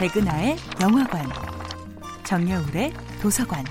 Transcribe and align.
백은하의 0.00 0.56
영화관, 0.80 1.28
정여울의 2.24 2.90
도서관. 3.20 3.62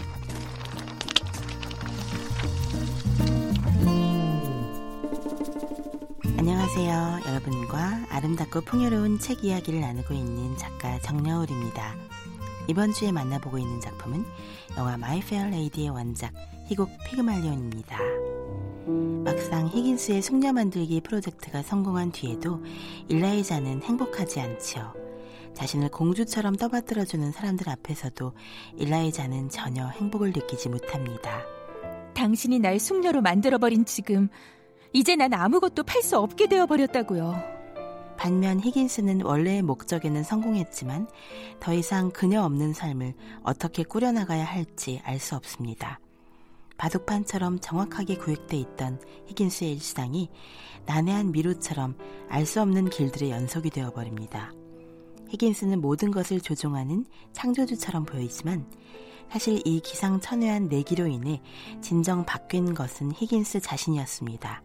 안녕하세요. 6.38 7.22
여러분과 7.26 8.06
아름답고 8.12 8.62
풍요로운 8.62 9.18
책 9.18 9.44
이야기를 9.44 9.82
나누고 9.82 10.14
있는 10.14 10.56
작가 10.56 11.00
정여울입니다. 11.00 11.96
이번 12.68 12.94
주에 12.94 13.12
만나보고 13.12 13.58
있는 13.58 13.82
작품은 13.82 14.24
영화 14.78 14.98
My 14.98 15.22
Fair 15.22 15.48
Lady의 15.48 15.90
원작 15.90 16.32
희곡 16.68 16.92
피그말리온입니다. 17.08 17.98
막상 19.26 19.68
히긴스의 19.68 20.22
숙녀 20.22 20.54
만들기 20.54 21.02
프로젝트가 21.02 21.64
성공한 21.64 22.12
뒤에도 22.12 22.64
일라이자는 23.08 23.82
행복하지 23.82 24.42
않지요. 24.42 25.09
자신을 25.60 25.90
공주처럼 25.90 26.56
떠받들어주는 26.56 27.34
사람들 27.34 27.68
앞에서도 27.68 28.32
일라이자는 28.78 29.50
전혀 29.50 29.88
행복을 29.88 30.30
느끼지 30.30 30.70
못합니다. 30.70 31.42
당신이 32.14 32.60
날 32.60 32.80
숙녀로 32.80 33.22
만들어버린 33.22 33.84
지금, 33.84 34.30
이제 34.94 35.18
난 35.18 35.34
아무것도 35.34 35.84
팔 35.84 36.02
수 36.02 36.18
없게 36.18 36.48
되어버렸다고요. 36.48 37.36
반면 38.16 38.62
히긴스는 38.62 39.24
원래의 39.24 39.62
목적에는 39.62 40.24
성공했지만 40.24 41.10
더 41.60 41.74
이상 41.74 42.10
그녀 42.12 42.42
없는 42.44 42.72
삶을 42.72 43.14
어떻게 43.44 43.84
꾸려나가야 43.84 44.46
할지 44.46 45.02
알 45.04 45.20
수 45.20 45.36
없습니다. 45.36 46.00
바둑판처럼 46.78 47.60
정확하게 47.60 48.16
구획돼 48.16 48.56
있던 48.56 49.02
히긴스의 49.28 49.74
일상이 49.74 50.30
난해한 50.86 51.34
미로처럼 51.34 51.98
알 52.30 52.46
수 52.46 52.62
없는 52.62 52.90
길들의 52.90 53.30
연속이 53.30 53.70
되어버립니다. 53.70 54.54
히긴스는 55.30 55.82
모든 55.82 56.12
것을 56.12 56.42
조종하는 56.42 57.06
창조주처럼 57.34 58.06
보이지만 58.06 58.66
사실 59.32 59.62
이 59.64 59.80
기상천외한 59.80 60.70
내기로 60.70 61.08
인해 61.08 61.42
진정 61.82 62.26
바뀐 62.26 62.74
것은 62.74 63.12
히긴스 63.14 63.60
자신이었습니다. 63.60 64.64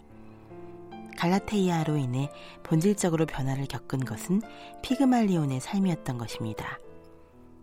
갈라테이아로 1.16 1.96
인해 1.96 2.30
본질적으로 2.62 3.26
변화를 3.26 3.66
겪은 3.66 4.00
것은 4.04 4.42
피그말리온의 4.82 5.60
삶이었던 5.60 6.18
것입니다. 6.18 6.78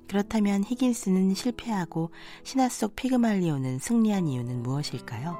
그렇다면 0.08 0.64
히긴스는 0.64 1.34
실패하고 1.34 2.12
신화 2.44 2.70
속 2.70 2.96
피그말리온은 2.96 3.80
승리한 3.80 4.28
이유는 4.28 4.62
무엇일까요? 4.62 5.38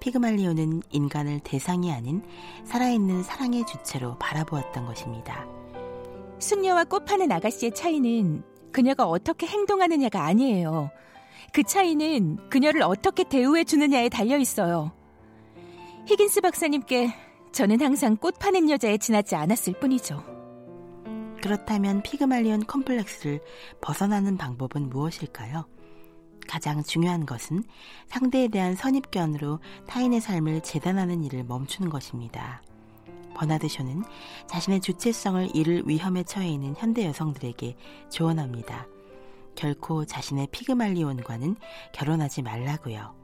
피그말리온은 0.00 0.82
인간을 0.90 1.40
대상이 1.40 1.92
아닌 1.92 2.22
살아있는 2.64 3.22
사랑의 3.22 3.64
주체로 3.66 4.18
바라보았던 4.18 4.84
것입니다. 4.86 5.46
숙녀와 6.38 6.84
꽃 6.84 7.04
파는 7.04 7.30
아가씨의 7.32 7.72
차이는 7.72 8.42
그녀가 8.72 9.04
어떻게 9.04 9.46
행동하느냐가 9.46 10.24
아니에요. 10.24 10.90
그 11.52 11.62
차이는 11.62 12.48
그녀를 12.50 12.82
어떻게 12.82 13.24
대우해 13.24 13.64
주느냐에 13.64 14.08
달려 14.08 14.36
있어요. 14.36 14.92
히긴스 16.06 16.40
박사님께 16.40 17.14
저는 17.52 17.80
항상 17.80 18.16
꽃 18.16 18.38
파는 18.38 18.68
여자에 18.68 18.98
지나지 18.98 19.36
않았을 19.36 19.74
뿐이죠. 19.74 20.22
그렇다면 21.40 22.02
피그말리온 22.02 22.66
컴플렉스를 22.66 23.40
벗어나는 23.80 24.36
방법은 24.36 24.88
무엇일까요? 24.88 25.66
가장 26.48 26.82
중요한 26.82 27.26
것은 27.26 27.62
상대에 28.08 28.48
대한 28.48 28.74
선입견으로 28.74 29.60
타인의 29.86 30.20
삶을 30.20 30.62
재단하는 30.62 31.22
일을 31.22 31.44
멈추는 31.44 31.90
것입니다. 31.90 32.62
버나드 33.34 33.68
쇼는 33.68 34.04
자신의 34.46 34.80
주체성을 34.80 35.54
잃을 35.54 35.82
위험에 35.86 36.22
처해 36.22 36.48
있는 36.48 36.74
현대 36.76 37.04
여성들에게 37.06 37.76
조언합니다. 38.10 38.86
결코 39.54 40.04
자신의 40.04 40.48
피그말리온과는 40.50 41.56
결혼하지 41.92 42.42
말라고요. 42.42 43.14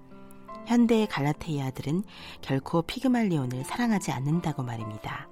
현대의 0.67 1.07
갈라테이아들은 1.09 2.05
결코 2.43 2.83
피그말리온을 2.83 3.65
사랑하지 3.65 4.13
않는다고 4.13 4.63
말입니다. 4.63 5.29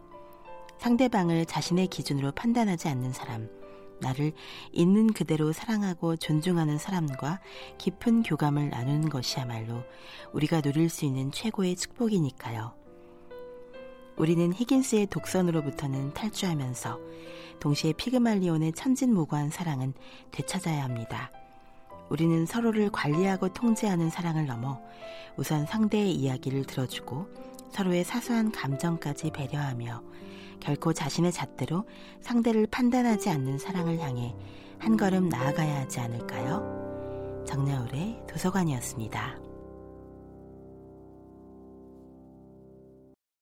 상대방을 0.79 1.47
자신의 1.47 1.89
기준으로 1.89 2.33
판단하지 2.33 2.89
않는 2.89 3.13
사람, 3.13 3.49
나를 4.01 4.33
있는 4.73 5.13
그대로 5.13 5.53
사랑하고 5.53 6.17
존중하는 6.17 6.79
사람과 6.79 7.41
깊은 7.79 8.23
교감을 8.23 8.71
나누는 8.71 9.09
것이야말로 9.09 9.83
우리가 10.33 10.61
누릴 10.61 10.89
수 10.89 11.05
있는 11.05 11.33
최고의 11.33 11.77
축복이니까요. 11.77 12.75
우리는 14.19 14.53
히긴스의 14.53 15.07
독선으로부터는 15.07 16.13
탈주하면서 16.13 16.99
동시에 17.61 17.93
피그말리온의 17.93 18.73
천진무구한 18.73 19.51
사랑은 19.51 19.95
되찾아야 20.33 20.83
합니다. 20.83 21.31
우리는 22.11 22.45
서로를 22.47 22.91
관리하고 22.91 23.53
통제하는 23.53 24.11
사랑을 24.11 24.47
넘어 24.47 24.81
우선 25.37 25.67
상대의 25.67 26.13
이야기를 26.15 26.65
들어주고 26.65 27.29
서로의 27.71 28.03
사소한 28.03 28.51
감정까지 28.51 29.31
배려하며 29.31 30.03
결코 30.59 30.93
자신의 30.93 31.31
잣대로 31.31 31.87
상대를 32.21 32.67
판단하지 32.67 33.31
않는 33.31 33.59
사랑을 33.59 34.01
향해 34.01 34.35
한 34.79 34.97
걸음 34.97 35.29
나아가야 35.29 35.81
하지 35.81 36.01
않을까요? 36.01 37.45
정야울의 37.47 38.23
도서관이었습니다. 38.29 39.48